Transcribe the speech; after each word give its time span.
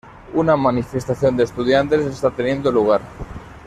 Una 0.33 0.57
manifestación 0.57 1.37
de 1.37 1.43
estudiantes 1.43 2.01
está 2.07 2.31
teniendo 2.31 2.71
lugar. 2.71 3.01